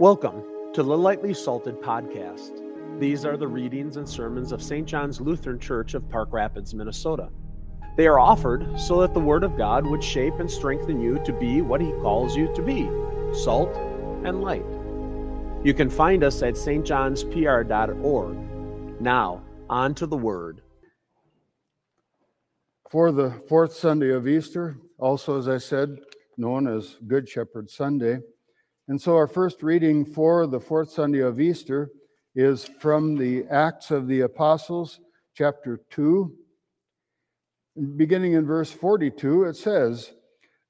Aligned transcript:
Welcome 0.00 0.42
to 0.72 0.82
the 0.82 0.96
Lightly 0.96 1.34
Salted 1.34 1.78
Podcast. 1.82 2.62
These 2.98 3.26
are 3.26 3.36
the 3.36 3.46
readings 3.46 3.98
and 3.98 4.08
sermons 4.08 4.50
of 4.50 4.62
St. 4.62 4.88
John's 4.88 5.20
Lutheran 5.20 5.58
Church 5.58 5.92
of 5.92 6.08
Park 6.08 6.32
Rapids, 6.32 6.72
Minnesota. 6.72 7.28
They 7.98 8.06
are 8.06 8.18
offered 8.18 8.80
so 8.80 9.02
that 9.02 9.12
the 9.12 9.20
Word 9.20 9.44
of 9.44 9.58
God 9.58 9.84
would 9.84 10.02
shape 10.02 10.40
and 10.40 10.50
strengthen 10.50 11.02
you 11.02 11.22
to 11.26 11.34
be 11.34 11.60
what 11.60 11.82
He 11.82 11.90
calls 12.00 12.34
you 12.34 12.50
to 12.54 12.62
be 12.62 12.88
salt 13.34 13.76
and 14.24 14.40
light. 14.40 14.64
You 15.62 15.74
can 15.74 15.90
find 15.90 16.24
us 16.24 16.42
at 16.42 16.54
stjohnspr.org. 16.54 19.00
Now, 19.02 19.42
on 19.68 19.94
to 19.96 20.06
the 20.06 20.16
Word. 20.16 20.62
For 22.88 23.12
the 23.12 23.32
fourth 23.50 23.74
Sunday 23.74 24.14
of 24.14 24.26
Easter, 24.26 24.78
also, 24.96 25.38
as 25.38 25.46
I 25.46 25.58
said, 25.58 25.98
known 26.38 26.68
as 26.68 26.96
Good 27.06 27.28
Shepherd 27.28 27.68
Sunday, 27.68 28.20
and 28.90 29.00
so 29.00 29.14
our 29.14 29.28
first 29.28 29.62
reading 29.62 30.04
for 30.04 30.48
the 30.48 30.58
fourth 30.58 30.90
Sunday 30.90 31.20
of 31.20 31.40
Easter 31.40 31.92
is 32.34 32.68
from 32.80 33.16
the 33.16 33.44
Acts 33.48 33.92
of 33.92 34.08
the 34.08 34.22
Apostles, 34.22 34.98
chapter 35.32 35.78
2. 35.90 36.34
Beginning 37.94 38.32
in 38.32 38.44
verse 38.44 38.72
42, 38.72 39.44
it 39.44 39.54
says, 39.54 40.10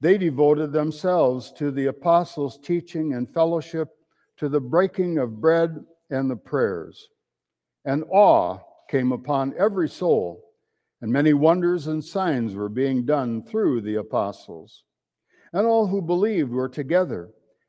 They 0.03 0.19
devoted 0.19 0.71
themselves 0.71 1.51
to 1.53 1.71
the 1.71 1.87
apostles' 1.87 2.59
teaching 2.63 3.15
and 3.15 3.27
fellowship, 3.27 3.89
to 4.37 4.51
the 4.51 4.61
breaking 4.61 5.17
of 5.17 5.41
bread 5.41 5.83
and 6.11 6.31
the 6.31 6.37
prayers. 6.37 7.09
And 7.87 8.05
awe 8.11 8.59
came 8.91 9.13
upon 9.13 9.55
every 9.59 9.89
soul, 9.89 10.45
and 11.01 11.11
many 11.11 11.33
wonders 11.33 11.87
and 11.87 12.05
signs 12.05 12.55
were 12.55 12.69
being 12.69 13.07
done 13.07 13.43
through 13.45 13.81
the 13.81 13.95
apostles. 13.95 14.85
And 15.55 15.67
all 15.67 15.87
who 15.87 16.03
believed 16.03 16.51
were 16.51 16.69
together 16.69 17.31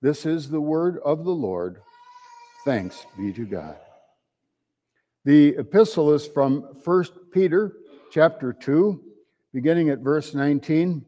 This 0.00 0.26
is 0.26 0.48
the 0.48 0.60
word 0.60 1.00
of 1.04 1.24
the 1.24 1.32
Lord. 1.32 1.80
Thanks 2.64 3.04
be 3.16 3.32
to 3.32 3.44
God. 3.44 3.76
The 5.24 5.56
epistle 5.58 6.12
is 6.12 6.24
from 6.24 6.62
1 6.84 7.04
Peter 7.32 7.72
chapter 8.12 8.52
2, 8.52 9.02
beginning 9.52 9.90
at 9.90 9.98
verse 9.98 10.34
19. 10.34 11.04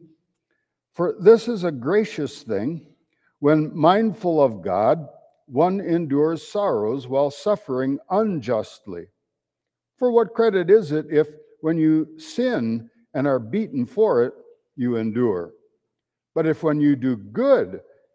For 0.93 1.15
this 1.21 1.47
is 1.47 1.63
a 1.63 1.71
gracious 1.71 2.43
thing 2.43 2.85
when 3.39 3.75
mindful 3.75 4.43
of 4.43 4.61
God, 4.61 5.07
one 5.45 5.79
endures 5.79 6.45
sorrows 6.45 7.07
while 7.07 7.31
suffering 7.31 7.97
unjustly. 8.09 9.05
For 9.97 10.11
what 10.11 10.33
credit 10.33 10.69
is 10.69 10.91
it 10.91 11.05
if, 11.09 11.27
when 11.61 11.77
you 11.77 12.19
sin 12.19 12.89
and 13.13 13.25
are 13.25 13.39
beaten 13.39 13.85
for 13.85 14.23
it, 14.23 14.33
you 14.75 14.97
endure? 14.97 15.53
But 16.35 16.45
if 16.45 16.61
when 16.61 16.81
you 16.81 16.97
do 16.97 17.15
good 17.15 17.79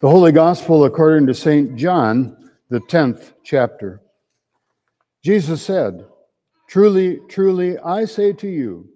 The 0.00 0.08
Holy 0.08 0.32
Gospel 0.32 0.86
according 0.86 1.26
to 1.26 1.34
St. 1.34 1.76
John, 1.76 2.50
the 2.70 2.80
10th 2.80 3.34
chapter. 3.44 4.00
Jesus 5.22 5.60
said, 5.60 6.06
Truly, 6.70 7.20
truly, 7.28 7.76
I 7.76 8.06
say 8.06 8.32
to 8.32 8.48
you, 8.48 8.88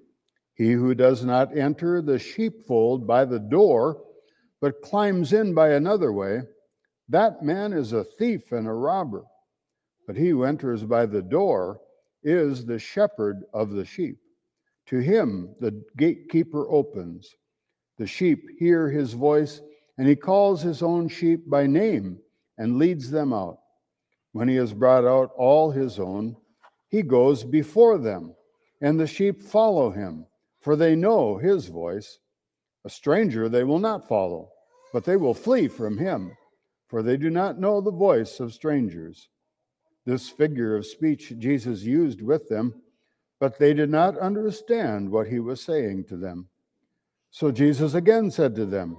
he 0.54 0.72
who 0.72 0.94
does 0.94 1.22
not 1.22 1.54
enter 1.54 2.00
the 2.00 2.19
sheepfold 2.19 3.06
by 3.06 3.26
the 3.26 3.38
door, 3.38 4.03
but 4.62 4.81
climbs 4.81 5.34
in 5.34 5.53
by 5.53 5.72
another 5.72 6.10
way, 6.10 6.41
that 7.10 7.42
man 7.42 7.75
is 7.75 7.92
a 7.92 8.04
thief 8.04 8.53
and 8.53 8.66
a 8.66 8.72
robber. 8.72 9.26
But 10.06 10.16
he 10.16 10.31
who 10.31 10.44
enters 10.44 10.84
by 10.84 11.04
the 11.04 11.21
door 11.21 11.82
is 12.22 12.65
the 12.65 12.78
shepherd 12.78 13.42
of 13.53 13.72
the 13.72 13.84
sheep. 13.84 14.16
To 14.86 15.00
him 15.00 15.54
the 15.60 15.84
gatekeeper 15.98 16.66
opens. 16.71 17.28
The 17.98 18.06
sheep 18.06 18.48
hear 18.59 18.88
his 18.88 19.12
voice 19.12 19.60
and 19.99 20.09
he 20.09 20.16
calls 20.16 20.62
his 20.62 20.82
own 20.82 21.09
sheep 21.09 21.49
by 21.49 21.66
name 21.66 22.19
and 22.59 22.78
leads 22.78 23.10
them 23.10 23.32
out. 23.32 23.59
When 24.32 24.49
he 24.49 24.56
has 24.56 24.72
brought 24.72 25.05
out 25.05 25.31
all 25.37 25.71
his 25.71 25.99
own, 25.99 26.37
he 26.88 27.03
goes 27.03 27.44
before 27.44 27.99
them, 27.99 28.34
and 28.81 28.99
the 28.99 29.06
sheep 29.06 29.43
follow 29.43 29.91
him, 29.91 30.27
for 30.60 30.77
they 30.77 30.97
know 30.97 31.37
his 31.37 31.66
voice. 31.66 32.19
A 32.84 32.91
stranger 32.91 33.49
they 33.49 33.65
will 33.65 33.78
not 33.78 34.09
follow, 34.09 34.50
but 34.93 35.04
they 35.04 35.16
will 35.16 35.34
flee 35.34 35.69
from 35.69 35.99
him, 35.99 36.37
for 36.88 37.03
they 37.03 37.16
do 37.16 37.31
not 37.31 37.59
know 37.59 37.81
the 37.81 37.91
voice 37.91 38.41
of 38.41 38.53
strangers. 38.53 39.28
This 40.04 40.28
figure 40.28 40.77
of 40.77 40.87
speech 40.87 41.33
Jesus 41.38 41.83
used 41.83 42.21
with 42.21 42.49
them, 42.49 42.83
but 43.41 43.59
they 43.59 43.75
did 43.75 43.91
not 43.91 44.19
understand 44.19 45.10
what 45.10 45.28
he 45.28 45.41
was 45.41 45.60
saying 45.60 46.04
to 46.04 46.16
them. 46.16 46.49
So 47.31 47.50
Jesus 47.50 47.94
again 47.94 48.31
said 48.31 48.54
to 48.56 48.66
them, 48.66 48.99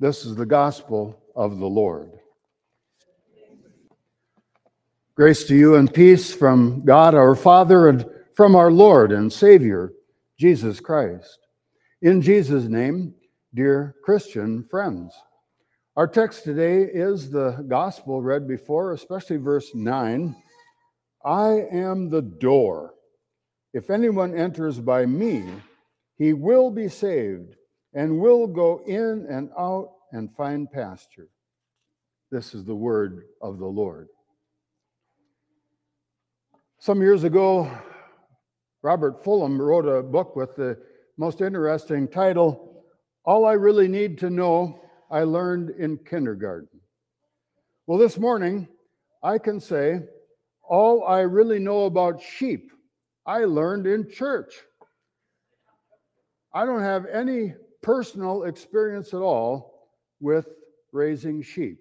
This 0.00 0.24
is 0.24 0.34
the 0.34 0.46
gospel 0.46 1.22
of 1.36 1.58
the 1.58 1.66
Lord. 1.66 2.10
Grace 5.14 5.44
to 5.44 5.54
you 5.54 5.74
and 5.74 5.92
peace 5.92 6.32
from 6.32 6.82
God 6.86 7.14
our 7.14 7.34
Father 7.34 7.90
and 7.90 8.06
from 8.34 8.56
our 8.56 8.72
Lord 8.72 9.12
and 9.12 9.30
Savior, 9.30 9.92
Jesus 10.38 10.80
Christ. 10.80 11.40
In 12.00 12.22
Jesus' 12.22 12.64
name, 12.64 13.14
dear 13.52 13.94
Christian 14.02 14.64
friends, 14.64 15.14
our 15.96 16.08
text 16.08 16.44
today 16.44 16.80
is 16.80 17.30
the 17.30 17.62
gospel 17.68 18.22
read 18.22 18.48
before, 18.48 18.94
especially 18.94 19.36
verse 19.36 19.74
9 19.74 20.34
I 21.26 21.50
am 21.70 22.08
the 22.08 22.22
door. 22.22 22.94
If 23.74 23.90
anyone 23.90 24.34
enters 24.34 24.80
by 24.80 25.04
me, 25.04 25.44
he 26.16 26.32
will 26.32 26.70
be 26.70 26.88
saved 26.88 27.56
and 27.94 28.20
will 28.20 28.46
go 28.46 28.82
in 28.86 29.26
and 29.28 29.50
out 29.58 29.92
and 30.12 30.30
find 30.34 30.70
pasture. 30.70 31.28
This 32.30 32.54
is 32.54 32.64
the 32.64 32.74
word 32.74 33.24
of 33.42 33.58
the 33.58 33.66
Lord. 33.66 34.08
Some 36.78 37.00
years 37.00 37.24
ago, 37.24 37.70
Robert 38.82 39.22
Fulghum 39.24 39.58
wrote 39.58 39.86
a 39.86 40.02
book 40.02 40.36
with 40.36 40.56
the 40.56 40.78
most 41.18 41.40
interesting 41.40 42.08
title 42.08 42.84
All 43.24 43.44
I 43.44 43.52
Really 43.52 43.88
Need 43.88 44.18
to 44.18 44.30
Know 44.30 44.80
I 45.10 45.24
Learned 45.24 45.70
in 45.70 45.98
Kindergarten. 45.98 46.68
Well, 47.86 47.98
this 47.98 48.18
morning, 48.18 48.68
I 49.22 49.38
can 49.38 49.60
say 49.60 50.00
all 50.62 51.04
I 51.04 51.20
really 51.20 51.58
know 51.58 51.86
about 51.86 52.22
sheep 52.22 52.70
I 53.26 53.40
learned 53.40 53.86
in 53.86 54.08
church. 54.08 54.54
I 56.54 56.64
don't 56.64 56.82
have 56.82 57.06
any 57.06 57.54
personal 57.82 58.44
experience 58.44 59.14
at 59.14 59.20
all 59.20 59.88
with 60.20 60.48
raising 60.92 61.42
sheep. 61.42 61.78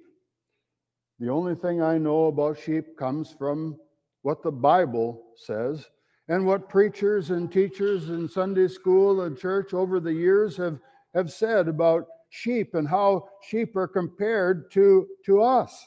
The 1.19 1.29
only 1.29 1.55
thing 1.55 1.81
I 1.81 1.97
know 1.97 2.27
about 2.27 2.59
sheep 2.59 2.97
comes 2.97 3.35
from 3.37 3.77
what 4.21 4.41
the 4.41 4.51
Bible 4.51 5.21
says 5.35 5.85
and 6.27 6.45
what 6.45 6.69
preachers 6.69 7.31
and 7.31 7.51
teachers 7.51 8.09
in 8.09 8.27
Sunday 8.27 8.67
school 8.67 9.21
and 9.21 9.37
church 9.37 9.73
over 9.73 9.99
the 9.99 10.13
years 10.13 10.55
have, 10.57 10.79
have 11.13 11.31
said 11.31 11.67
about 11.67 12.05
sheep 12.29 12.75
and 12.75 12.87
how 12.87 13.27
sheep 13.49 13.75
are 13.75 13.87
compared 13.87 14.71
to, 14.71 15.07
to 15.25 15.41
us. 15.41 15.85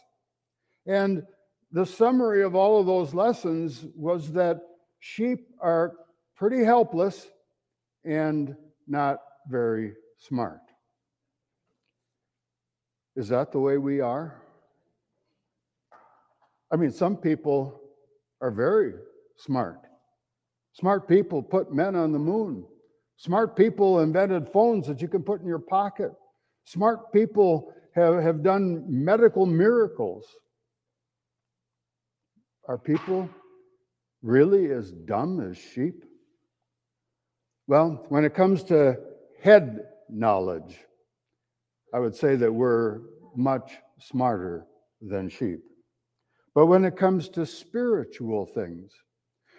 And 0.86 1.22
the 1.70 1.86
summary 1.86 2.42
of 2.42 2.54
all 2.54 2.80
of 2.80 2.86
those 2.86 3.14
lessons 3.14 3.86
was 3.94 4.32
that 4.32 4.60
sheep 5.00 5.46
are 5.60 5.94
pretty 6.36 6.64
helpless 6.64 7.28
and 8.04 8.54
not 8.86 9.18
very 9.48 9.94
smart. 10.28 10.60
Is 13.16 13.28
that 13.28 13.52
the 13.52 13.58
way 13.58 13.76
we 13.76 14.00
are? 14.00 14.40
I 16.70 16.76
mean, 16.76 16.90
some 16.90 17.16
people 17.16 17.80
are 18.40 18.50
very 18.50 18.94
smart. 19.36 19.80
Smart 20.72 21.06
people 21.06 21.42
put 21.42 21.72
men 21.72 21.94
on 21.94 22.12
the 22.12 22.18
moon. 22.18 22.64
Smart 23.16 23.56
people 23.56 24.00
invented 24.00 24.48
phones 24.48 24.86
that 24.86 25.02
you 25.02 25.08
can 25.08 25.22
put 25.22 25.40
in 25.40 25.46
your 25.46 25.58
pocket. 25.58 26.12
Smart 26.64 27.12
people 27.12 27.74
have, 27.94 28.22
have 28.22 28.42
done 28.42 28.84
medical 28.88 29.44
miracles. 29.44 30.24
Are 32.68 32.78
people 32.78 33.28
really 34.22 34.70
as 34.70 34.92
dumb 34.92 35.40
as 35.40 35.58
sheep? 35.58 36.04
Well, 37.66 38.06
when 38.08 38.24
it 38.24 38.34
comes 38.34 38.62
to 38.64 38.96
head 39.42 39.80
knowledge, 40.12 40.78
I 41.94 41.98
would 41.98 42.14
say 42.14 42.36
that 42.36 42.52
we're 42.52 43.00
much 43.36 43.72
smarter 43.98 44.66
than 45.00 45.28
sheep. 45.28 45.60
But 46.54 46.66
when 46.66 46.84
it 46.84 46.96
comes 46.96 47.28
to 47.30 47.46
spiritual 47.46 48.46
things, 48.46 48.92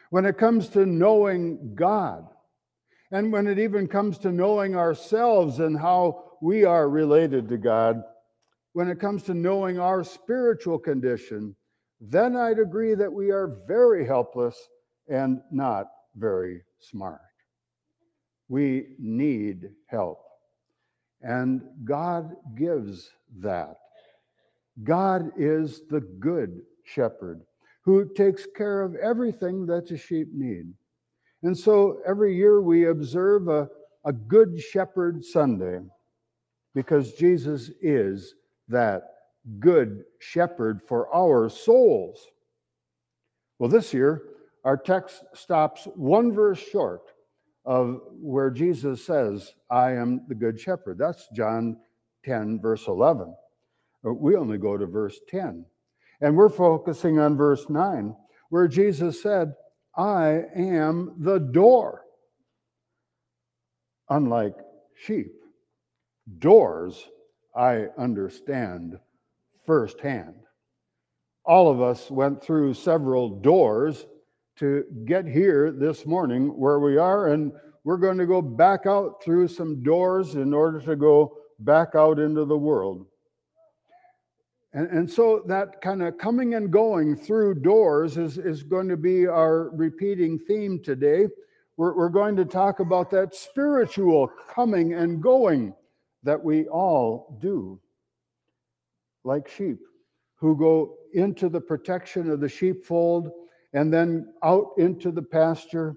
when 0.09 0.25
it 0.25 0.38
comes 0.38 0.69
to 0.69 0.85
knowing 0.85 1.73
God, 1.75 2.25
and 3.11 3.31
when 3.31 3.47
it 3.47 3.59
even 3.59 3.88
comes 3.88 4.17
to 4.19 4.31
knowing 4.31 4.75
ourselves 4.75 5.59
and 5.59 5.79
how 5.79 6.31
we 6.41 6.65
are 6.65 6.89
related 6.89 7.49
to 7.49 7.57
God, 7.57 8.01
when 8.73 8.89
it 8.89 8.99
comes 8.99 9.23
to 9.23 9.33
knowing 9.33 9.79
our 9.79 10.03
spiritual 10.03 10.79
condition, 10.79 11.56
then 12.01 12.35
I'd 12.35 12.59
agree 12.59 12.95
that 12.95 13.11
we 13.11 13.31
are 13.31 13.59
very 13.67 14.06
helpless 14.06 14.57
and 15.07 15.41
not 15.51 15.88
very 16.15 16.61
smart. 16.79 17.21
We 18.49 18.95
need 18.99 19.69
help. 19.88 20.19
And 21.23 21.61
God 21.85 22.35
gives 22.55 23.09
that. 23.39 23.77
God 24.83 25.31
is 25.37 25.83
the 25.89 26.01
good 26.01 26.61
shepherd 26.83 27.41
who 27.83 28.13
takes 28.13 28.45
care 28.55 28.81
of 28.81 28.95
everything 28.95 29.65
that 29.67 29.87
the 29.87 29.97
sheep 29.97 30.27
need. 30.33 30.73
And 31.43 31.57
so 31.57 31.99
every 32.05 32.35
year 32.35 32.61
we 32.61 32.87
observe 32.87 33.47
a, 33.47 33.69
a 34.05 34.13
Good 34.13 34.59
Shepherd 34.59 35.23
Sunday 35.23 35.79
because 36.73 37.13
Jesus 37.13 37.71
is 37.81 38.35
that 38.69 39.03
good 39.59 40.03
shepherd 40.19 40.81
for 40.81 41.13
our 41.13 41.49
souls. 41.49 42.25
Well, 43.59 43.69
this 43.69 43.93
year, 43.93 44.23
our 44.63 44.77
text 44.77 45.23
stops 45.33 45.85
one 45.95 46.31
verse 46.31 46.59
short 46.59 47.12
of 47.65 48.01
where 48.12 48.50
Jesus 48.50 49.06
says, 49.06 49.54
I 49.69 49.92
am 49.92 50.25
the 50.27 50.36
good 50.36 50.60
shepherd. 50.60 50.98
That's 50.98 51.27
John 51.33 51.77
10, 52.25 52.60
verse 52.62 52.88
11. 52.88 53.33
Uh, 54.06 54.13
we 54.13 54.36
only 54.36 54.57
go 54.57 54.77
to 54.77 54.86
verse 54.86 55.19
10. 55.30 55.65
And 56.21 56.36
we're 56.36 56.50
focusing 56.50 57.19
on 57.19 57.38
verse 57.38 57.69
9, 57.69 58.15
where 58.50 58.68
Jesus 58.68 59.21
said, 59.21 59.54
I 59.95 60.44
am 60.56 61.15
the 61.19 61.39
door. 61.39 62.01
Unlike 64.09 64.56
sheep, 65.06 65.33
doors 66.39 67.07
I 67.56 67.88
understand 67.98 68.98
firsthand. 69.66 70.36
All 71.45 71.69
of 71.69 71.81
us 71.81 72.09
went 72.09 72.42
through 72.42 72.74
several 72.74 73.42
doors 73.42 74.06
to 74.57 74.85
get 75.05 75.25
here 75.25 75.71
this 75.71 76.05
morning 76.05 76.57
where 76.57 76.79
we 76.79 76.97
are, 76.97 77.29
and 77.29 77.51
we're 77.83 77.97
going 77.97 78.17
to 78.17 78.25
go 78.25 78.41
back 78.41 78.85
out 78.85 79.23
through 79.23 79.47
some 79.47 79.83
doors 79.83 80.35
in 80.35 80.53
order 80.53 80.79
to 80.81 80.95
go 80.95 81.38
back 81.59 81.95
out 81.95 82.19
into 82.19 82.45
the 82.45 82.57
world. 82.57 83.05
And, 84.73 84.88
and 84.88 85.09
so 85.09 85.44
that 85.47 85.81
kind 85.81 86.01
of 86.01 86.17
coming 86.17 86.55
and 86.55 86.71
going 86.71 87.15
through 87.15 87.55
doors 87.55 88.17
is, 88.17 88.38
is 88.38 88.63
going 88.63 88.88
to 88.89 88.97
be 88.97 89.27
our 89.27 89.69
repeating 89.69 90.39
theme 90.39 90.81
today. 90.83 91.27
We're, 91.77 91.95
we're 91.95 92.09
going 92.09 92.35
to 92.38 92.45
talk 92.45 92.79
about 92.79 93.11
that 93.11 93.35
spiritual 93.35 94.31
coming 94.49 94.94
and 94.94 95.21
going 95.21 95.73
that 96.23 96.44
we 96.44 96.67
all 96.67 97.38
do 97.41 97.79
like 99.23 99.47
sheep 99.47 99.79
who 100.35 100.57
go 100.57 100.97
into 101.13 101.49
the 101.49 101.61
protection 101.61 102.29
of 102.29 102.39
the 102.39 102.49
sheepfold 102.49 103.31
and 103.73 103.93
then 103.93 104.33
out 104.43 104.71
into 104.77 105.11
the 105.11 105.21
pasture. 105.21 105.95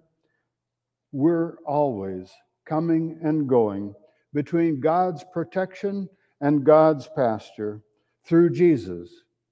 We're 1.13 1.57
always 1.67 2.31
coming 2.67 3.19
and 3.23 3.49
going 3.49 3.95
between 4.35 4.81
God's 4.81 5.25
protection 5.33 6.09
and 6.41 6.65
God's 6.65 7.09
pasture 7.15 7.81
through 8.27 8.51
Jesus, 8.51 9.11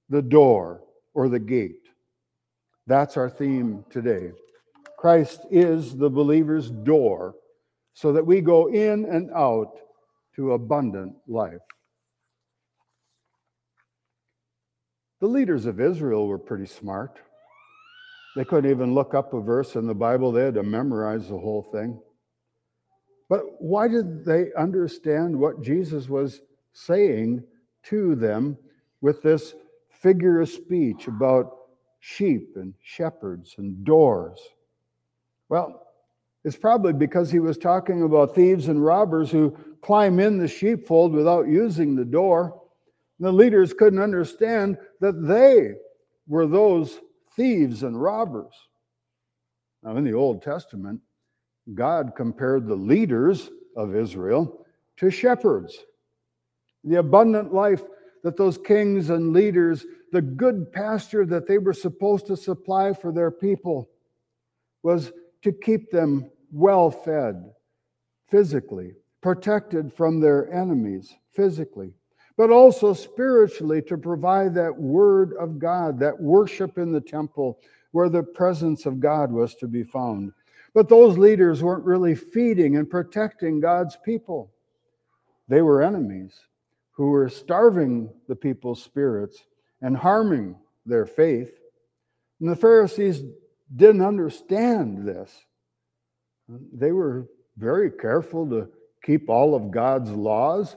the 0.09 0.21
door 0.21 0.81
or 1.13 1.29
the 1.29 1.39
gate. 1.39 1.87
That's 2.87 3.17
our 3.17 3.29
theme 3.29 3.83
today. 3.89 4.31
Christ 4.97 5.45
is 5.49 5.95
the 5.95 6.09
believer's 6.09 6.69
door 6.69 7.35
so 7.93 8.13
that 8.13 8.25
we 8.25 8.41
go 8.41 8.67
in 8.67 9.05
and 9.05 9.31
out 9.31 9.79
to 10.35 10.53
abundant 10.53 11.13
life. 11.27 11.61
The 15.21 15.27
leaders 15.27 15.65
of 15.65 15.79
Israel 15.79 16.27
were 16.27 16.37
pretty 16.37 16.67
smart. 16.67 17.19
They 18.35 18.43
couldn't 18.43 18.69
even 18.69 18.93
look 18.93 19.13
up 19.13 19.33
a 19.33 19.39
verse 19.39 19.75
in 19.75 19.87
the 19.87 19.95
Bible, 19.95 20.31
they 20.31 20.45
had 20.45 20.55
to 20.55 20.63
memorize 20.63 21.29
the 21.29 21.37
whole 21.37 21.63
thing. 21.63 21.99
But 23.29 23.41
why 23.59 23.87
did 23.87 24.25
they 24.25 24.53
understand 24.57 25.37
what 25.39 25.61
Jesus 25.61 26.09
was 26.09 26.41
saying 26.73 27.43
to 27.83 28.15
them 28.15 28.57
with 29.01 29.23
this 29.23 29.55
figure 29.89 30.41
of 30.41 30.49
speech 30.49 31.07
about 31.07 31.51
sheep 31.99 32.55
and 32.55 32.73
shepherds 32.83 33.55
and 33.57 33.83
doors? 33.83 34.39
Well, 35.49 35.81
it's 36.43 36.57
probably 36.57 36.93
because 36.93 37.31
he 37.31 37.39
was 37.39 37.57
talking 37.57 38.03
about 38.03 38.35
thieves 38.35 38.67
and 38.67 38.83
robbers 38.83 39.31
who 39.31 39.57
climb 39.81 40.19
in 40.19 40.37
the 40.37 40.47
sheepfold 40.47 41.13
without 41.13 41.47
using 41.47 41.95
the 41.95 42.05
door. 42.05 42.61
The 43.19 43.31
leaders 43.31 43.73
couldn't 43.73 44.01
understand 44.01 44.77
that 44.99 45.25
they 45.25 45.75
were 46.27 46.45
those 46.45 46.99
thieves 47.35 47.83
and 47.83 48.01
robbers. 48.01 48.53
Now, 49.83 49.97
in 49.97 50.03
the 50.03 50.13
Old 50.13 50.41
Testament, 50.41 51.01
God 51.73 52.13
compared 52.15 52.67
the 52.67 52.75
leaders 52.75 53.49
of 53.75 53.95
Israel 53.95 54.65
to 54.97 55.09
shepherds. 55.09 55.77
The 56.83 56.99
abundant 56.99 57.53
life 57.53 57.83
that 58.23 58.37
those 58.37 58.57
kings 58.57 59.09
and 59.09 59.33
leaders, 59.33 59.85
the 60.11 60.21
good 60.21 60.71
pasture 60.71 61.25
that 61.25 61.47
they 61.47 61.57
were 61.57 61.73
supposed 61.73 62.27
to 62.27 62.37
supply 62.37 62.93
for 62.93 63.11
their 63.11 63.31
people, 63.31 63.89
was 64.83 65.11
to 65.43 65.51
keep 65.51 65.91
them 65.91 66.31
well 66.51 66.89
fed 66.89 67.51
physically, 68.27 68.93
protected 69.21 69.91
from 69.91 70.19
their 70.19 70.51
enemies 70.51 71.13
physically, 71.33 71.93
but 72.37 72.49
also 72.49 72.93
spiritually 72.93 73.81
to 73.81 73.97
provide 73.97 74.53
that 74.53 74.75
word 74.75 75.33
of 75.39 75.57
God, 75.59 75.99
that 75.99 76.19
worship 76.19 76.77
in 76.77 76.91
the 76.91 77.01
temple 77.01 77.59
where 77.91 78.09
the 78.09 78.23
presence 78.23 78.85
of 78.85 78.99
God 78.99 79.31
was 79.31 79.55
to 79.55 79.67
be 79.67 79.83
found. 79.83 80.33
But 80.73 80.89
those 80.89 81.17
leaders 81.17 81.63
weren't 81.63 81.85
really 81.85 82.15
feeding 82.15 82.75
and 82.75 82.89
protecting 82.89 83.61
God's 83.61 83.97
people. 84.03 84.51
They 85.47 85.61
were 85.61 85.81
enemies 85.81 86.37
who 86.91 87.09
were 87.09 87.29
starving 87.29 88.09
the 88.27 88.35
people's 88.35 88.83
spirits 88.83 89.45
and 89.81 89.95
harming 89.95 90.57
their 90.85 91.05
faith. 91.05 91.57
And 92.41 92.49
the 92.49 92.55
Pharisees 92.55 93.23
didn't 93.73 94.01
understand 94.01 95.07
this. 95.07 95.31
They 96.49 96.91
were 96.91 97.27
very 97.57 97.89
careful 97.89 98.47
to 98.49 98.69
keep 99.03 99.29
all 99.29 99.55
of 99.55 99.71
God's 99.71 100.11
laws, 100.11 100.75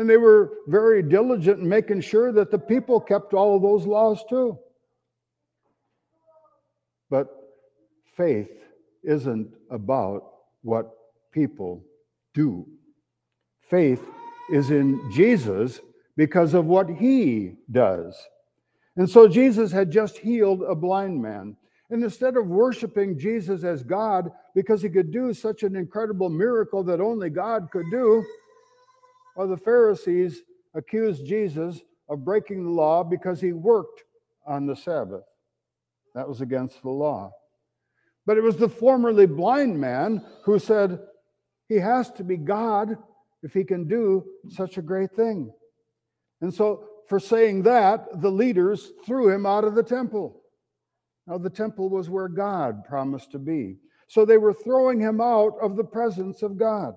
and 0.00 0.08
they 0.08 0.16
were 0.16 0.54
very 0.66 1.02
diligent 1.02 1.60
in 1.60 1.68
making 1.68 2.00
sure 2.00 2.32
that 2.32 2.50
the 2.50 2.58
people 2.58 2.98
kept 2.98 3.34
all 3.34 3.54
of 3.54 3.60
those 3.60 3.86
laws 3.86 4.24
too. 4.30 4.58
But 7.10 7.28
faith 8.16 8.50
isn't 9.04 9.52
about 9.70 10.22
what 10.62 10.90
people 11.32 11.84
do. 12.32 12.66
Faith 13.60 14.02
is 14.50 14.70
in 14.70 14.98
Jesus 15.12 15.80
because 16.16 16.54
of 16.54 16.64
what 16.64 16.88
he 16.88 17.56
does. 17.70 18.18
And 18.96 19.08
so 19.08 19.28
Jesus 19.28 19.70
had 19.70 19.90
just 19.90 20.16
healed 20.16 20.62
a 20.62 20.74
blind 20.74 21.20
man. 21.20 21.58
And 21.90 22.02
instead 22.02 22.38
of 22.38 22.46
worshiping 22.46 23.18
Jesus 23.18 23.64
as 23.64 23.82
God 23.82 24.30
because 24.54 24.80
he 24.80 24.88
could 24.88 25.12
do 25.12 25.34
such 25.34 25.62
an 25.62 25.76
incredible 25.76 26.30
miracle 26.30 26.82
that 26.84 27.02
only 27.02 27.28
God 27.28 27.68
could 27.70 27.90
do, 27.90 28.24
well, 29.40 29.48
the 29.48 29.56
Pharisees 29.56 30.42
accused 30.74 31.24
Jesus 31.24 31.80
of 32.10 32.26
breaking 32.26 32.62
the 32.62 32.70
law 32.70 33.02
because 33.02 33.40
he 33.40 33.52
worked 33.52 34.02
on 34.46 34.66
the 34.66 34.76
Sabbath. 34.76 35.24
That 36.14 36.28
was 36.28 36.42
against 36.42 36.82
the 36.82 36.90
law. 36.90 37.32
But 38.26 38.36
it 38.36 38.42
was 38.42 38.58
the 38.58 38.68
formerly 38.68 39.24
blind 39.24 39.80
man 39.80 40.22
who 40.44 40.58
said, 40.58 41.00
He 41.70 41.76
has 41.76 42.10
to 42.10 42.22
be 42.22 42.36
God 42.36 42.98
if 43.42 43.54
he 43.54 43.64
can 43.64 43.88
do 43.88 44.26
such 44.50 44.76
a 44.76 44.82
great 44.82 45.12
thing. 45.12 45.50
And 46.42 46.52
so, 46.52 46.84
for 47.08 47.18
saying 47.18 47.62
that, 47.62 48.20
the 48.20 48.30
leaders 48.30 48.92
threw 49.06 49.30
him 49.30 49.46
out 49.46 49.64
of 49.64 49.74
the 49.74 49.82
temple. 49.82 50.42
Now, 51.26 51.38
the 51.38 51.48
temple 51.48 51.88
was 51.88 52.10
where 52.10 52.28
God 52.28 52.84
promised 52.84 53.32
to 53.32 53.38
be. 53.38 53.78
So 54.06 54.26
they 54.26 54.36
were 54.36 54.52
throwing 54.52 55.00
him 55.00 55.18
out 55.18 55.54
of 55.62 55.76
the 55.76 55.84
presence 55.84 56.42
of 56.42 56.58
God. 56.58 56.92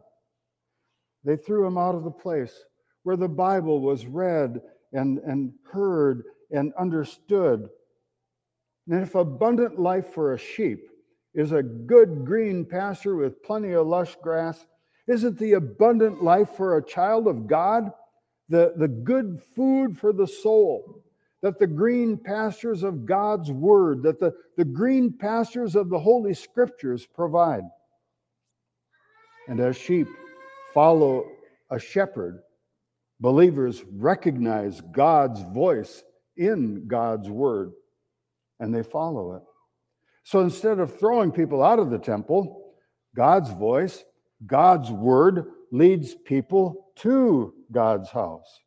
They 1.23 1.37
threw 1.37 1.65
him 1.65 1.77
out 1.77 1.95
of 1.95 2.03
the 2.03 2.11
place 2.11 2.53
where 3.03 3.15
the 3.15 3.29
Bible 3.29 3.79
was 3.79 4.05
read 4.05 4.61
and, 4.91 5.19
and 5.19 5.53
heard 5.71 6.23
and 6.51 6.73
understood. 6.79 7.69
And 8.89 9.01
if 9.01 9.15
abundant 9.15 9.79
life 9.79 10.13
for 10.13 10.33
a 10.33 10.37
sheep 10.37 10.89
is 11.33 11.51
a 11.51 11.63
good 11.63 12.25
green 12.25 12.65
pasture 12.65 13.15
with 13.15 13.43
plenty 13.43 13.73
of 13.73 13.87
lush 13.87 14.15
grass, 14.21 14.65
isn't 15.07 15.37
the 15.37 15.53
abundant 15.53 16.23
life 16.23 16.49
for 16.55 16.77
a 16.77 16.85
child 16.85 17.27
of 17.27 17.47
God 17.47 17.91
the, 18.49 18.73
the 18.77 18.87
good 18.87 19.41
food 19.55 19.97
for 19.97 20.13
the 20.13 20.27
soul? 20.27 21.03
That 21.41 21.59
the 21.59 21.67
green 21.67 22.17
pastures 22.17 22.83
of 22.83 23.05
God's 23.05 23.51
word, 23.51 24.03
that 24.03 24.19
the, 24.19 24.33
the 24.55 24.63
green 24.63 25.11
pastures 25.11 25.75
of 25.75 25.89
the 25.89 25.99
Holy 25.99 26.33
Scriptures 26.33 27.05
provide. 27.05 27.63
And 29.49 29.59
as 29.59 29.75
sheep 29.75 30.07
follow 30.73 31.25
a 31.69 31.79
shepherd, 31.79 32.39
believers 33.19 33.83
recognize 33.91 34.81
God's 34.91 35.41
voice 35.53 36.03
in 36.35 36.87
God's 36.87 37.29
word 37.29 37.71
and 38.59 38.73
they 38.73 38.83
follow 38.83 39.35
it. 39.35 39.43
So 40.23 40.39
instead 40.41 40.79
of 40.79 40.97
throwing 40.97 41.31
people 41.31 41.63
out 41.63 41.79
of 41.79 41.89
the 41.89 41.97
temple, 41.97 42.73
God's 43.15 43.51
voice 43.51 44.03
God's 44.45 44.91
word 44.91 45.45
leads 45.71 46.15
people 46.15 46.91
to 46.97 47.53
God's 47.71 48.09
house. 48.09 48.59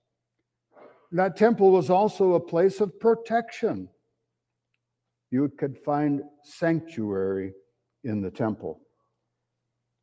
That 1.13 1.37
temple 1.37 1.71
was 1.71 1.91
also 1.91 2.35
a 2.35 2.41
place 2.41 2.81
of 2.81 2.99
protection. 2.99 3.89
You 5.31 5.51
could 5.59 5.79
find 5.79 6.23
sanctuary 6.43 7.53
in 8.05 8.23
the 8.23 8.31
temple. 8.31 8.81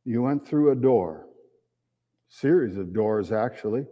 You 0.04 0.22
went 0.22 0.46
through 0.46 0.70
a 0.70 0.76
door, 0.76 1.26
series 2.40 2.76
of 2.76 2.92
doors 2.92 3.30
actually, 3.30 3.86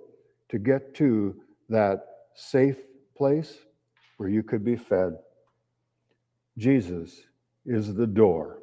to 0.48 0.58
get 0.58 0.94
to 0.94 1.34
that 1.68 2.04
safe 2.34 2.78
place 3.16 3.58
where 4.16 4.28
you 4.28 4.42
could 4.42 4.64
be 4.64 4.76
fed. 4.76 5.12
Jesus 6.58 7.22
is 7.64 7.94
the 7.94 8.06
door, 8.06 8.58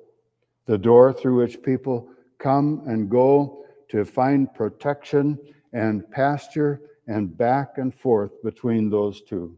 the 0.65 0.77
door 0.77 1.13
through 1.13 1.37
which 1.37 1.63
people 1.63 2.09
come 2.37 2.83
and 2.87 3.09
go 3.09 3.63
to 3.89 4.05
find 4.05 4.53
protection 4.53 5.39
and 5.73 6.09
pasture 6.11 6.81
and 7.07 7.35
back 7.37 7.77
and 7.77 7.93
forth 7.93 8.31
between 8.43 8.89
those 8.89 9.21
two. 9.21 9.57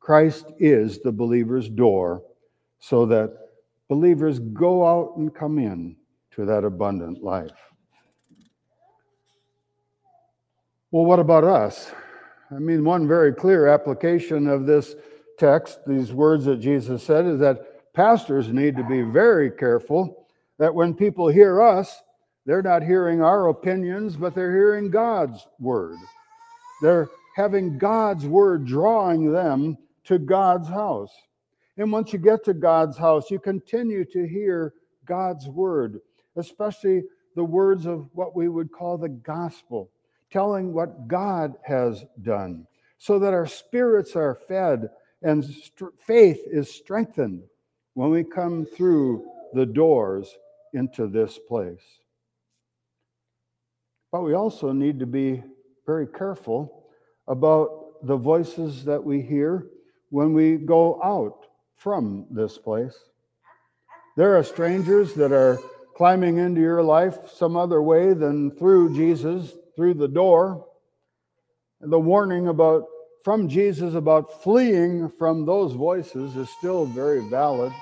Christ 0.00 0.46
is 0.58 1.00
the 1.00 1.12
believer's 1.12 1.68
door 1.68 2.22
so 2.80 3.06
that 3.06 3.36
believers 3.88 4.38
go 4.38 4.86
out 4.86 5.16
and 5.16 5.34
come 5.34 5.58
in 5.58 5.96
to 6.32 6.44
that 6.44 6.64
abundant 6.64 7.22
life. 7.22 7.69
Well, 10.92 11.04
what 11.04 11.20
about 11.20 11.44
us? 11.44 11.92
I 12.50 12.58
mean, 12.58 12.84
one 12.84 13.06
very 13.06 13.32
clear 13.32 13.68
application 13.68 14.48
of 14.48 14.66
this 14.66 14.96
text, 15.38 15.78
these 15.86 16.12
words 16.12 16.46
that 16.46 16.56
Jesus 16.56 17.04
said, 17.04 17.26
is 17.26 17.38
that 17.38 17.92
pastors 17.94 18.48
need 18.48 18.76
to 18.76 18.82
be 18.82 19.02
very 19.02 19.52
careful 19.52 20.26
that 20.58 20.74
when 20.74 20.94
people 20.94 21.28
hear 21.28 21.62
us, 21.62 22.02
they're 22.44 22.62
not 22.62 22.82
hearing 22.82 23.22
our 23.22 23.48
opinions, 23.48 24.16
but 24.16 24.34
they're 24.34 24.52
hearing 24.52 24.90
God's 24.90 25.46
word. 25.60 25.96
They're 26.82 27.08
having 27.36 27.78
God's 27.78 28.26
word 28.26 28.66
drawing 28.66 29.32
them 29.32 29.78
to 30.04 30.18
God's 30.18 30.68
house. 30.68 31.12
And 31.76 31.92
once 31.92 32.12
you 32.12 32.18
get 32.18 32.44
to 32.46 32.54
God's 32.54 32.98
house, 32.98 33.30
you 33.30 33.38
continue 33.38 34.04
to 34.06 34.26
hear 34.26 34.74
God's 35.06 35.46
word, 35.46 36.00
especially 36.36 37.04
the 37.36 37.44
words 37.44 37.86
of 37.86 38.08
what 38.12 38.34
we 38.34 38.48
would 38.48 38.72
call 38.72 38.98
the 38.98 39.08
gospel, 39.08 39.90
telling 40.30 40.72
what 40.72 41.08
God 41.08 41.54
has 41.62 42.04
done, 42.22 42.66
so 42.98 43.18
that 43.18 43.34
our 43.34 43.46
spirits 43.46 44.16
are 44.16 44.34
fed 44.34 44.90
and 45.22 45.44
st- 45.44 45.92
faith 46.00 46.40
is 46.46 46.70
strengthened 46.72 47.42
when 47.94 48.10
we 48.10 48.24
come 48.24 48.64
through 48.64 49.26
the 49.52 49.66
doors 49.66 50.34
into 50.72 51.06
this 51.06 51.38
place. 51.48 51.82
But 54.12 54.22
we 54.22 54.34
also 54.34 54.72
need 54.72 54.98
to 55.00 55.06
be 55.06 55.42
very 55.86 56.06
careful 56.06 56.84
about 57.28 58.06
the 58.06 58.16
voices 58.16 58.84
that 58.84 59.02
we 59.02 59.20
hear 59.20 59.66
when 60.10 60.32
we 60.32 60.56
go 60.56 61.00
out 61.02 61.46
from 61.74 62.26
this 62.30 62.58
place. 62.58 62.96
There 64.16 64.36
are 64.36 64.42
strangers 64.42 65.14
that 65.14 65.32
are 65.32 65.58
climbing 65.96 66.38
into 66.38 66.60
your 66.60 66.82
life 66.82 67.30
some 67.32 67.56
other 67.56 67.82
way 67.82 68.12
than 68.12 68.50
through 68.52 68.94
Jesus, 68.94 69.52
through 69.76 69.94
the 69.94 70.08
door. 70.08 70.66
The 71.80 71.98
warning 71.98 72.48
about 72.48 72.84
from 73.24 73.48
Jesus 73.48 73.94
about 73.94 74.42
fleeing 74.42 75.08
from 75.08 75.44
those 75.44 75.72
voices 75.72 76.36
is 76.36 76.48
still 76.58 76.86
very 76.86 77.20
valid. 77.28 77.72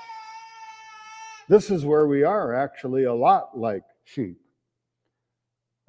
This 1.47 1.71
is 1.71 1.85
where 1.85 2.07
we 2.07 2.23
are 2.23 2.53
actually 2.53 3.05
a 3.05 3.13
lot 3.13 3.57
like 3.57 3.83
sheep 4.03 4.37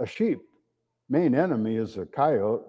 a 0.00 0.06
sheep 0.06 0.40
main 1.08 1.34
enemy 1.34 1.76
is 1.76 1.98
a 1.98 2.06
coyote, 2.06 2.64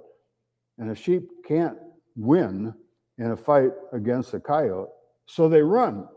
and 0.77 0.91
a 0.91 0.95
sheep 0.95 1.29
can't 1.47 1.77
win 2.15 2.73
in 3.17 3.31
a 3.31 3.37
fight 3.37 3.71
against 3.93 4.33
a 4.33 4.39
coyote, 4.39 4.89
so 5.27 5.47
they 5.47 5.61
run. 5.61 6.07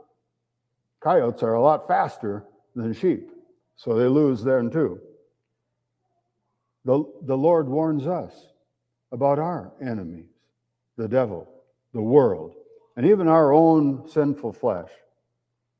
Coyotes 1.00 1.42
are 1.42 1.54
a 1.54 1.62
lot 1.62 1.86
faster 1.86 2.44
than 2.74 2.92
sheep, 2.92 3.30
so 3.76 3.94
they 3.94 4.06
lose 4.06 4.42
then 4.42 4.70
too. 4.70 4.98
The, 6.84 7.04
the 7.22 7.36
Lord 7.36 7.68
warns 7.68 8.06
us 8.06 8.34
about 9.10 9.38
our 9.38 9.72
enemies, 9.80 10.26
the 10.96 11.08
devil, 11.08 11.48
the 11.92 12.02
world, 12.02 12.54
and 12.96 13.06
even 13.06 13.28
our 13.28 13.52
own 13.52 14.08
sinful 14.08 14.52
flesh. 14.52 14.90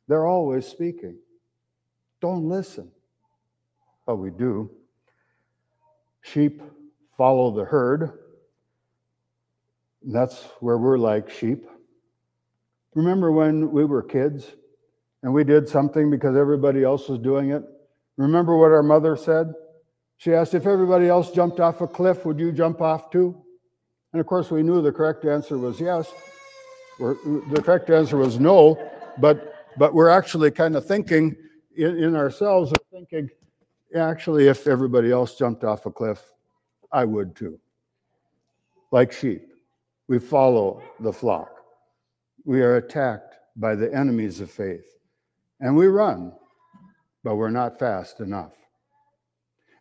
They're 0.09 0.27
always 0.27 0.67
speaking. 0.67 1.17
Don't 2.21 2.49
listen. 2.49 2.91
But 4.07 4.17
we 4.17 4.31
do. 4.31 4.71
Sheep 6.23 6.63
follow 7.17 7.55
the 7.55 7.65
herd. 7.65 8.19
That's 10.03 10.43
where 10.61 10.79
we're 10.79 10.99
like 10.99 11.31
sheep. 11.31 11.67
Remember 12.95 13.33
when 13.33 13.71
we 13.73 13.85
were 13.85 14.03
kids 14.03 14.53
and 15.23 15.33
we 15.33 15.45
did 15.45 15.69
something 15.69 16.11
because 16.11 16.37
everybody 16.37 16.85
else 16.85 17.09
was 17.09 17.19
doing 17.19 17.51
it? 17.51 17.63
Remember 18.17 18.57
what 18.57 18.71
our 18.71 18.83
mother 18.83 19.17
said? 19.17 19.53
She 20.25 20.33
asked 20.33 20.55
if 20.55 20.67
everybody 20.67 21.07
else 21.07 21.31
jumped 21.33 21.61
off 21.61 21.83
a 21.83 21.87
cliff, 21.87 22.25
would 22.25 22.39
you 22.39 22.51
jump 22.51 22.81
off 22.81 23.11
too? 23.11 23.37
And 24.15 24.21
of 24.21 24.27
course, 24.27 24.51
we 24.51 24.63
knew 24.63 24.81
the 24.81 24.91
correct 24.91 25.27
answer 25.27 25.59
was 25.59 25.79
yes. 25.79 26.11
Or 26.99 27.19
the 27.51 27.61
correct 27.63 27.91
answer 27.91 28.17
was 28.17 28.41
no, 28.41 28.91
but 29.19 29.55
but 29.77 29.93
we're 29.93 30.09
actually 30.09 30.51
kind 30.51 30.77
of 30.77 30.87
thinking 30.87 31.37
in, 31.77 32.03
in 32.03 32.17
ourselves, 32.17 32.73
thinking, 32.91 33.29
Actually, 33.95 34.49
if 34.49 34.67
everybody 34.67 35.13
else 35.13 35.37
jumped 35.37 35.63
off 35.63 35.85
a 35.85 35.91
cliff, 35.91 36.33
I 36.91 37.05
would 37.05 37.37
too. 37.37 37.61
like 38.93 39.13
sheep. 39.13 39.43
We 40.09 40.19
follow 40.19 40.83
the 41.01 41.13
flock. 41.13 41.51
We 42.47 42.63
are 42.63 42.77
attacked 42.77 43.35
by 43.57 43.75
the 43.75 43.93
enemies 43.93 44.41
of 44.41 44.51
faith. 44.51 44.87
And 45.61 45.77
we 45.77 45.89
run, 45.89 46.33
but 47.23 47.37
we're 47.37 47.51
not 47.51 47.79
fast 47.79 48.21
enough. 48.21 48.55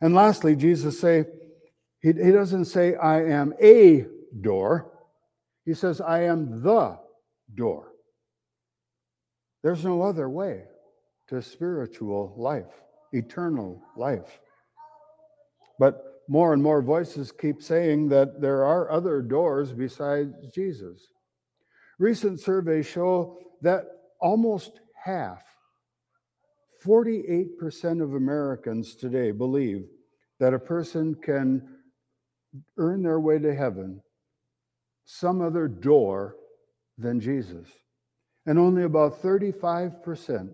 And 0.04 0.14
lastly, 0.14 0.58
Jesus 0.58 1.00
say, 1.00 1.24
he, 2.02 2.10
he 2.10 2.32
doesn't 2.32 2.66
say, 2.66 2.96
I 2.96 3.24
am 3.24 3.54
a 3.62 4.06
door. 4.42 4.92
He 5.64 5.74
says, 5.74 6.02
I 6.02 6.24
am 6.24 6.62
the 6.62 7.00
door. 7.56 7.94
There's 9.64 9.86
no 9.86 10.02
other 10.02 10.30
way 10.30 10.66
to 11.30 11.42
spiritual 11.42 12.36
life, 12.38 12.84
eternal 13.14 13.82
life. 13.96 14.42
But 15.80 16.04
more 16.28 16.52
and 16.52 16.62
more 16.62 16.82
voices 16.82 17.32
keep 17.32 17.62
saying 17.62 18.10
that 18.10 18.42
there 18.42 18.66
are 18.66 18.92
other 18.92 19.22
doors 19.22 19.72
besides 19.72 20.34
Jesus. 20.54 21.08
Recent 21.98 22.42
surveys 22.42 22.88
show 22.88 23.38
that 23.62 23.86
almost 24.20 24.82
half, 25.02 25.42
48% 26.86 28.04
of 28.04 28.16
Americans 28.16 28.96
today 28.96 29.32
believe 29.32 29.86
that 30.44 30.54
a 30.54 30.60
person 30.60 31.16
can 31.16 31.66
earn 32.76 33.02
their 33.02 33.22
way 33.22 33.40
to 33.40 33.56
heaven 33.56 34.02
some 35.06 35.40
other 35.40 35.70
door 35.70 36.36
than 36.98 37.22
Jesus. 37.22 37.66
And 38.46 38.60
only 38.60 38.84
about 38.84 39.22
35% 39.22 40.54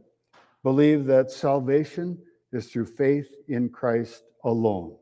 believe 0.62 1.05
that 1.05 1.31
salvation 1.31 2.19
is 2.53 2.67
through 2.67 2.86
faith 2.86 3.29
in 3.48 3.67
Christ 3.67 4.22
alone. 4.43 4.96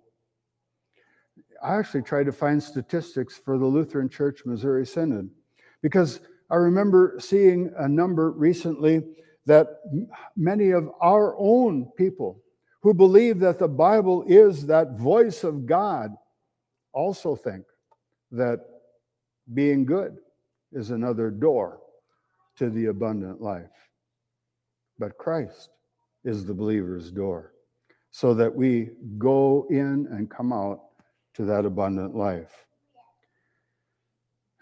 I 1.61 1.75
actually 1.75 2.03
tried 2.03 2.27
to 2.27 2.31
find 2.31 2.63
statistics 2.63 3.37
for 3.37 3.57
the 3.57 3.65
Lutheran 3.65 4.07
Church 4.07 4.43
Missouri 4.45 4.85
Synod 4.85 5.29
because 5.81 6.21
I 6.49 6.55
remember 6.55 7.17
seeing 7.19 7.73
a 7.77 7.89
number 7.89 8.31
recently 8.31 9.03
that 9.47 9.67
many 10.37 10.71
of 10.71 10.89
our 11.01 11.35
own 11.37 11.91
people 11.97 12.41
who 12.87 12.93
believe 12.93 13.39
that 13.39 13.59
the 13.59 13.67
Bible 13.67 14.23
is 14.27 14.65
that 14.65 14.97
voice 14.97 15.43
of 15.43 15.65
God 15.65 16.15
also 16.93 17.35
think 17.35 17.65
that 18.31 18.61
being 19.53 19.85
good 19.85 20.15
is 20.71 20.89
another 20.89 21.29
door 21.29 21.81
to 22.55 22.69
the 22.69 22.85
abundant 22.85 23.41
life. 23.41 23.65
But 24.97 25.17
Christ 25.17 25.67
is 26.23 26.45
the 26.45 26.53
believer's 26.53 27.11
door 27.11 27.51
so 28.11 28.33
that 28.35 28.55
we 28.55 28.91
go 29.17 29.67
in 29.69 30.07
and 30.09 30.31
come 30.31 30.53
out 30.53 30.79
to 31.33 31.43
that 31.43 31.65
abundant 31.65 32.15
life. 32.15 32.67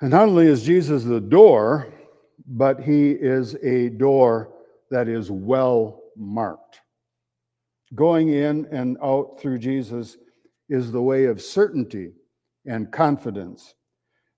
And 0.01 0.09
not 0.09 0.29
only 0.29 0.47
is 0.47 0.63
Jesus 0.63 1.03
the 1.03 1.21
door, 1.21 1.93
but 2.47 2.79
he 2.79 3.11
is 3.11 3.53
a 3.63 3.89
door 3.89 4.51
that 4.89 5.07
is 5.07 5.29
well 5.29 6.01
marked. 6.17 6.81
Going 7.95 8.29
in 8.29 8.67
and 8.71 8.97
out 9.01 9.39
through 9.39 9.59
Jesus 9.59 10.17
is 10.69 10.91
the 10.91 11.01
way 11.01 11.25
of 11.25 11.41
certainty 11.41 12.11
and 12.65 12.91
confidence. 12.91 13.73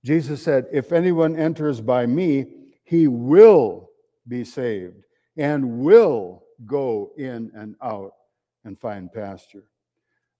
Jesus 0.05 0.41
said, 0.41 0.67
If 0.71 0.91
anyone 0.91 1.35
enters 1.35 1.81
by 1.81 2.05
me, 2.05 2.45
he 2.83 3.07
will 3.07 3.89
be 4.27 4.43
saved 4.43 5.05
and 5.37 5.79
will 5.79 6.43
go 6.65 7.11
in 7.17 7.51
and 7.55 7.75
out 7.81 8.11
and 8.63 8.77
find 8.77 9.11
pasture. 9.11 9.65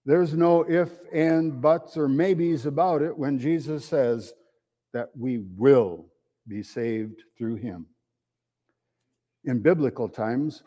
There's 0.04 0.34
no 0.34 0.62
if 0.62 0.90
and 1.12 1.60
buts 1.60 1.96
or 1.96 2.08
maybes 2.08 2.66
about 2.66 3.02
it 3.02 3.16
when 3.16 3.38
Jesus 3.38 3.84
says 3.84 4.32
that 4.92 5.10
we 5.16 5.38
will 5.56 6.06
be 6.46 6.62
saved 6.62 7.22
through 7.36 7.56
him. 7.56 7.86
In 9.44 9.60
biblical 9.60 10.08
times, 10.08 10.62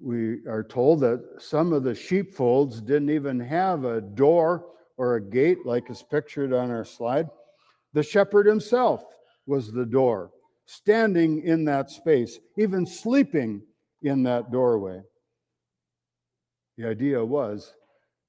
we 0.00 0.46
are 0.46 0.64
told 0.64 1.00
that 1.00 1.22
some 1.38 1.72
of 1.72 1.82
the 1.82 1.94
sheepfolds 1.94 2.80
didn't 2.80 3.10
even 3.10 3.40
have 3.40 3.84
a 3.84 4.00
door 4.00 4.66
or 4.96 5.16
a 5.16 5.22
gate 5.22 5.64
like 5.64 5.90
is 5.90 6.02
pictured 6.02 6.52
on 6.52 6.70
our 6.70 6.84
slide. 6.84 7.28
The 7.92 8.02
shepherd 8.02 8.46
himself 8.46 9.04
was 9.46 9.72
the 9.72 9.86
door, 9.86 10.32
standing 10.66 11.42
in 11.42 11.64
that 11.64 11.90
space, 11.90 12.38
even 12.58 12.84
sleeping 12.86 13.62
in 14.02 14.22
that 14.24 14.50
doorway. 14.50 15.00
The 16.76 16.88
idea 16.88 17.24
was 17.24 17.72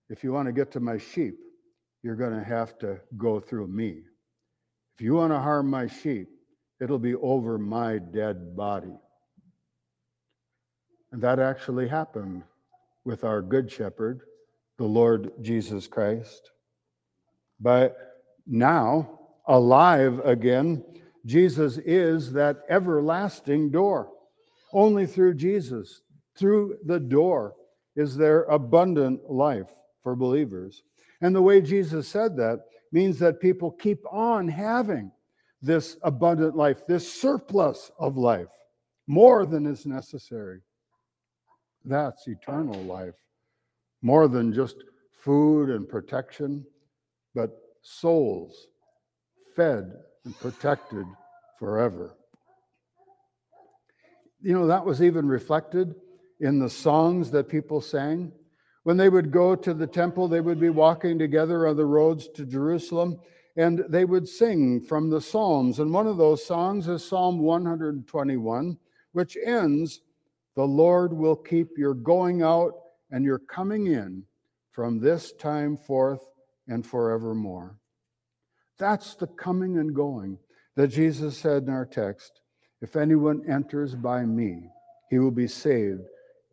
if 0.10 0.24
you 0.24 0.32
want 0.32 0.48
to 0.48 0.54
get 0.54 0.72
to 0.72 0.80
my 0.80 0.98
sheep, 0.98 1.36
you're 2.02 2.16
going 2.16 2.38
to 2.38 2.44
have 2.44 2.78
to 2.80 3.00
go 3.18 3.40
through 3.40 3.68
me. 3.68 4.04
If 4.96 5.02
you 5.02 5.16
want 5.16 5.34
to 5.34 5.40
harm 5.40 5.70
my 5.70 5.88
sheep, 5.88 6.30
it'll 6.80 7.00
be 7.00 7.16
over 7.16 7.58
my 7.58 7.98
dead 7.98 8.56
body. 8.56 8.96
And 11.12 11.22
that 11.22 11.40
actually 11.40 11.88
happened 11.88 12.44
with 13.06 13.24
our 13.24 13.42
Good 13.42 13.72
Shepherd, 13.72 14.22
the 14.78 14.86
Lord 14.86 15.32
Jesus 15.42 15.88
Christ. 15.88 16.52
But 17.60 17.98
now, 18.46 19.20
alive 19.48 20.20
again, 20.26 20.84
Jesus 21.26 21.78
is 21.80 22.32
that 22.34 22.64
everlasting 22.70 23.72
door. 23.72 24.12
Only 24.74 25.06
through 25.06 25.36
Jesus, 25.36 26.02
through 26.38 26.78
the 26.86 27.00
door, 27.00 27.56
is 27.96 28.16
there 28.16 28.44
abundant 28.44 29.30
life 29.30 29.70
for 30.04 30.16
believers. 30.16 30.84
And 31.22 31.36
the 31.36 31.42
way 31.42 31.62
Jesus 31.62 32.08
said 32.08 32.38
that 32.38 32.60
means 32.92 33.18
that 33.20 33.40
people 33.40 33.72
keep 33.72 34.02
on 34.12 34.48
having 34.48 35.12
this 35.62 35.98
abundant 36.04 36.56
life, 36.56 36.86
this 36.88 37.12
surplus 37.12 37.92
of 37.98 38.18
life, 38.18 38.52
more 39.08 39.46
than 39.46 39.66
is 39.66 39.86
necessary. 39.86 40.62
That's 41.88 42.28
eternal 42.28 42.82
life, 42.84 43.16
more 44.02 44.28
than 44.28 44.54
just 44.54 44.76
food 45.14 45.70
and 45.70 45.88
protection, 45.88 46.66
but 47.34 47.58
souls 47.82 48.68
fed 49.56 49.92
and 50.26 50.38
protected 50.40 51.06
forever. 51.58 52.16
You 54.42 54.54
know, 54.54 54.68
that 54.68 54.86
was 54.86 55.02
even 55.02 55.28
reflected 55.28 55.96
in 56.42 56.60
the 56.60 56.70
songs 56.70 57.32
that 57.32 57.48
people 57.48 57.80
sang. 57.82 58.34
When 58.84 58.98
they 58.98 59.10
would 59.10 59.32
go 59.32 59.56
to 59.56 59.74
the 59.74 59.88
temple, 59.88 60.28
they 60.28 60.42
would 60.42 60.60
be 60.60 60.70
walking 60.70 61.18
together 61.18 61.68
on 61.68 61.78
the 61.78 61.86
roads 61.86 62.28
to 62.36 62.46
Jerusalem 62.46 63.20
and 63.56 63.84
they 63.90 64.06
would 64.06 64.28
sing 64.28 64.80
from 64.80 65.10
the 65.10 65.20
Psalms. 65.20 65.80
And 65.80 65.92
one 65.92 66.06
of 66.06 66.18
those 66.18 66.46
songs 66.46 66.88
is 66.88 67.04
Psalm 67.04 67.40
121, 67.40 68.78
which 69.14 69.36
ends 69.44 70.02
The 70.58 70.66
Lord 70.66 71.14
will 71.14 71.36
keep 71.36 71.78
your 71.78 71.94
going 71.94 72.42
out 72.42 72.74
and 73.12 73.24
your 73.24 73.38
coming 73.38 73.86
in 73.88 74.24
from 74.72 75.00
this 75.00 75.32
time 75.34 75.78
forth 75.78 76.22
and 76.68 76.84
forevermore. 76.84 77.78
That's 78.80 79.14
the 79.14 79.28
coming 79.28 79.78
and 79.78 79.94
going 79.94 80.40
that 80.76 80.88
Jesus 80.88 81.38
said 81.38 81.64
in 81.64 81.70
our 81.70 81.86
text 81.86 82.42
If 82.82 82.96
anyone 82.96 83.44
enters 83.48 83.94
by 83.94 84.26
me, 84.26 84.72
he 85.12 85.20
will 85.20 85.30
be 85.30 85.48
saved, 85.48 86.02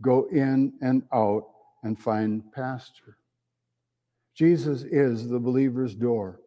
go 0.03 0.29
in 0.31 0.75
and 0.83 1.05
out, 1.11 1.45
and 1.83 1.99
find 1.99 2.53
pasture. 2.53 3.17
Jesus 4.35 4.83
is 4.83 5.31
the 5.31 5.40
believer's 5.40 5.95
door 5.95 6.43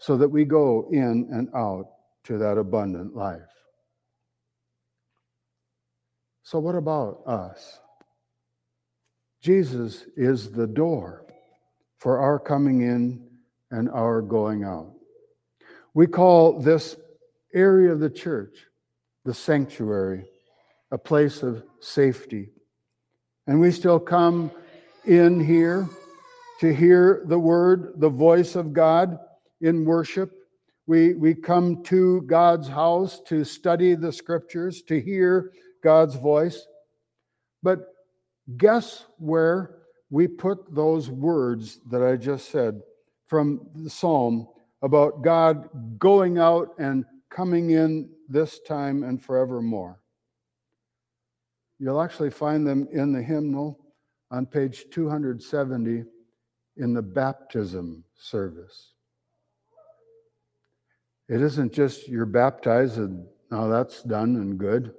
so 0.00 0.16
that 0.16 0.30
we 0.30 0.46
go 0.46 0.88
in 0.90 1.28
and 1.30 1.50
out 1.54 1.84
to 2.24 2.38
that 2.38 2.56
abundant 2.56 3.14
life. 3.14 3.63
So, 6.44 6.58
what 6.58 6.74
about 6.74 7.22
us? 7.26 7.80
Jesus 9.40 10.04
is 10.14 10.52
the 10.52 10.66
door 10.66 11.26
for 11.98 12.18
our 12.18 12.38
coming 12.38 12.82
in 12.82 13.26
and 13.70 13.88
our 13.88 14.20
going 14.20 14.62
out. 14.62 14.92
We 15.94 16.06
call 16.06 16.60
this 16.60 16.96
area 17.54 17.92
of 17.92 18.00
the 18.00 18.10
church 18.10 18.66
the 19.24 19.32
sanctuary, 19.32 20.26
a 20.90 20.98
place 20.98 21.42
of 21.42 21.64
safety. 21.80 22.50
And 23.46 23.58
we 23.58 23.70
still 23.70 23.98
come 23.98 24.50
in 25.06 25.40
here 25.40 25.88
to 26.60 26.74
hear 26.74 27.22
the 27.26 27.38
word, 27.38 27.94
the 27.96 28.10
voice 28.10 28.54
of 28.54 28.74
God 28.74 29.18
in 29.62 29.86
worship. 29.86 30.30
We, 30.86 31.14
we 31.14 31.34
come 31.34 31.82
to 31.84 32.20
God's 32.22 32.68
house 32.68 33.22
to 33.28 33.44
study 33.44 33.94
the 33.94 34.12
scriptures, 34.12 34.82
to 34.82 35.00
hear 35.00 35.52
God's 35.84 36.16
voice. 36.16 36.66
But 37.62 37.86
guess 38.56 39.04
where 39.18 39.76
we 40.10 40.26
put 40.26 40.74
those 40.74 41.10
words 41.10 41.78
that 41.90 42.02
I 42.02 42.16
just 42.16 42.50
said 42.50 42.80
from 43.26 43.68
the 43.74 43.90
psalm 43.90 44.48
about 44.82 45.22
God 45.22 45.68
going 45.98 46.38
out 46.38 46.70
and 46.78 47.04
coming 47.30 47.70
in 47.70 48.10
this 48.28 48.60
time 48.60 49.02
and 49.02 49.22
forevermore. 49.22 50.00
You'll 51.78 52.00
actually 52.00 52.30
find 52.30 52.66
them 52.66 52.88
in 52.92 53.12
the 53.12 53.22
hymnal 53.22 53.78
on 54.30 54.46
page 54.46 54.84
270 54.90 56.04
in 56.76 56.94
the 56.94 57.02
baptism 57.02 58.04
service. 58.16 58.92
It 61.28 61.40
isn't 61.40 61.72
just 61.72 62.08
you're 62.08 62.26
baptized 62.26 62.98
and 62.98 63.26
now 63.50 63.68
that's 63.68 64.02
done 64.02 64.36
and 64.36 64.58
good. 64.58 64.92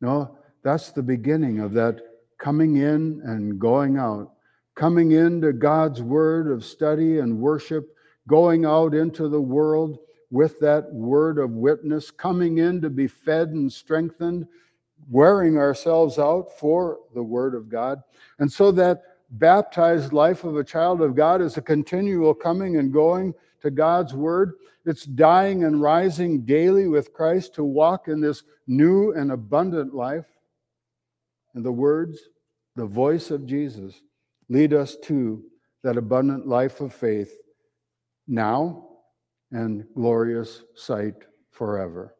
No, 0.00 0.36
that's 0.62 0.92
the 0.92 1.02
beginning 1.02 1.60
of 1.60 1.72
that 1.72 2.00
coming 2.38 2.76
in 2.76 3.20
and 3.24 3.58
going 3.58 3.98
out, 3.98 4.32
coming 4.74 5.12
into 5.12 5.52
God's 5.52 6.02
word 6.02 6.50
of 6.50 6.64
study 6.64 7.18
and 7.18 7.38
worship, 7.38 7.94
going 8.28 8.64
out 8.64 8.94
into 8.94 9.28
the 9.28 9.40
world 9.40 9.98
with 10.30 10.58
that 10.60 10.92
word 10.92 11.38
of 11.38 11.50
witness, 11.52 12.10
coming 12.10 12.58
in 12.58 12.80
to 12.82 12.90
be 12.90 13.06
fed 13.06 13.48
and 13.50 13.72
strengthened, 13.72 14.46
wearing 15.08 15.56
ourselves 15.56 16.18
out 16.18 16.58
for 16.58 16.98
the 17.14 17.22
word 17.22 17.54
of 17.54 17.68
God. 17.68 18.02
And 18.38 18.50
so 18.50 18.72
that 18.72 19.02
baptized 19.30 20.12
life 20.12 20.44
of 20.44 20.56
a 20.56 20.64
child 20.64 21.00
of 21.02 21.14
God 21.14 21.40
is 21.40 21.56
a 21.56 21.62
continual 21.62 22.34
coming 22.34 22.76
and 22.76 22.92
going 22.92 23.34
to 23.62 23.70
God's 23.70 24.14
word. 24.14 24.54
It's 24.84 25.04
dying 25.04 25.64
and 25.64 25.82
rising 25.82 26.44
daily 26.44 26.86
with 26.86 27.12
Christ 27.12 27.54
to 27.54 27.64
walk 27.64 28.08
in 28.08 28.20
this 28.20 28.44
new 28.66 29.12
and 29.12 29.32
abundant 29.32 29.94
life. 29.94 30.26
And 31.54 31.64
the 31.64 31.72
words, 31.72 32.18
the 32.76 32.86
voice 32.86 33.30
of 33.30 33.46
Jesus, 33.46 34.00
lead 34.48 34.72
us 34.72 34.96
to 35.04 35.42
that 35.82 35.96
abundant 35.96 36.46
life 36.46 36.80
of 36.80 36.92
faith 36.92 37.32
now 38.28 38.88
and 39.52 39.84
glorious 39.94 40.62
sight 40.74 41.14
forever. 41.50 42.14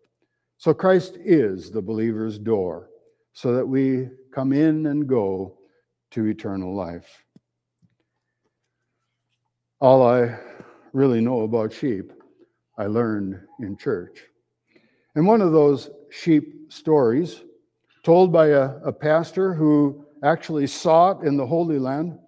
So 0.59 0.73
Christ 0.73 1.19
is 1.23 1.71
the 1.71 1.83
believer's 1.83 2.38
door 2.38 2.88
so 3.33 3.53
that 3.55 3.66
we 3.66 4.09
come 4.33 4.53
in 4.53 4.87
and 4.87 5.07
go 5.07 5.59
to 6.12 6.27
eternal 6.27 6.75
life. 6.75 7.25
All 9.81 10.07
I 10.07 10.38
really 10.92 11.21
know 11.21 11.42
about 11.42 11.73
sheep, 11.73 12.12
I 12.79 12.87
learned 12.87 13.40
in 13.61 13.77
church. 13.77 14.23
And 15.14 15.27
one 15.27 15.40
of 15.40 15.53
those 15.53 15.90
sheep 16.11 16.73
stories, 16.73 17.42
told 18.03 18.33
by 18.33 18.49
a, 18.49 18.77
a 18.85 18.92
pastor 18.92 19.55
who 19.55 20.07
actually 20.23 20.66
saw 20.66 21.11
it 21.11 21.27
in 21.27 21.37
the 21.37 21.47
Holy 21.47 21.79
Land, 21.79 22.19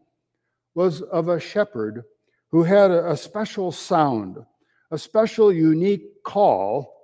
was 0.74 1.02
of 1.02 1.28
a 1.28 1.40
shepherd 1.40 2.04
who 2.50 2.62
had 2.62 2.90
a, 2.90 3.10
a 3.10 3.16
special 3.16 3.72
sound, 3.72 4.38
a 4.90 4.98
special 4.98 5.52
unique 5.52 6.22
call 6.24 6.94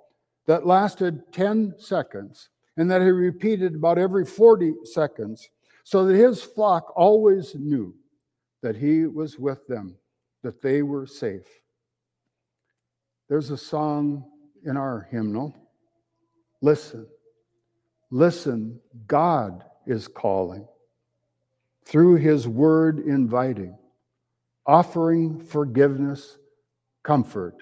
that 0.47 0.65
lasted 0.65 1.31
10 1.31 1.75
seconds 1.77 2.49
and 2.77 2.89
that 2.89 3.01
he 3.01 3.09
repeated 3.09 3.75
about 3.75 3.97
every 3.97 4.25
40 4.25 4.73
seconds 4.83 5.49
so 5.85 6.05
that 6.05 6.15
his 6.15 6.41
flock 6.41 6.91
always 6.97 7.53
knew 7.55 7.95
that 8.61 8.75
he 8.75 9.05
was 9.05 9.39
with 9.39 9.65
them 9.67 9.95
that 10.41 10.61
they 10.61 10.81
were 10.81 11.05
safe. 11.05 11.47
There's 13.29 13.51
a 13.51 13.57
song 13.57 14.25
in 14.65 14.75
our 14.75 15.07
hymnal 15.11 15.55
Listen, 16.61 17.05
listen, 18.09 18.79
God 19.05 19.63
is 19.85 20.07
calling, 20.07 20.67
through 21.83 22.15
his 22.15 22.47
word 22.47 22.97
inviting, 22.97 23.77
offering 24.65 25.39
forgiveness, 25.39 26.39
comfort, 27.03 27.57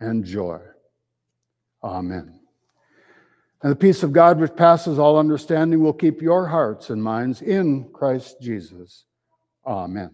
and 0.00 0.24
joy. 0.24 0.60
Amen. 1.84 2.37
And 3.62 3.72
the 3.72 3.76
peace 3.76 4.02
of 4.02 4.12
God, 4.12 4.38
which 4.38 4.54
passes 4.54 4.98
all 4.98 5.18
understanding, 5.18 5.82
will 5.82 5.92
keep 5.92 6.22
your 6.22 6.46
hearts 6.46 6.90
and 6.90 7.02
minds 7.02 7.42
in 7.42 7.90
Christ 7.92 8.40
Jesus. 8.40 9.04
Amen. 9.66 10.10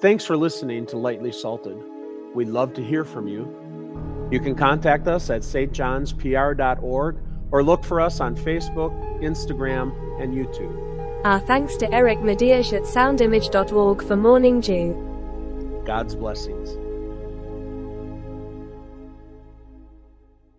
Thanks 0.00 0.24
for 0.24 0.36
listening 0.36 0.86
to 0.86 0.96
Lightly 0.96 1.32
Salted. 1.32 1.76
We'd 2.34 2.48
love 2.48 2.74
to 2.74 2.84
hear 2.84 3.04
from 3.04 3.26
you. 3.26 4.28
You 4.30 4.40
can 4.40 4.54
contact 4.54 5.08
us 5.08 5.30
at 5.30 5.42
stjohnspr.org 5.42 7.16
or 7.50 7.62
look 7.62 7.84
for 7.84 8.00
us 8.00 8.20
on 8.20 8.36
Facebook, 8.36 8.92
Instagram, 9.22 9.92
and 10.20 10.34
YouTube. 10.34 11.24
Our 11.24 11.40
thanks 11.40 11.76
to 11.76 11.92
Eric 11.92 12.18
Matyas 12.18 12.72
at 12.72 12.82
soundimage.org 12.82 14.02
for 14.02 14.16
Morning 14.16 14.60
Dew. 14.60 15.82
God's 15.84 16.14
blessings. 16.14 16.76